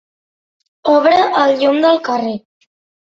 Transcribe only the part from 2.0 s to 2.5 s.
carrer.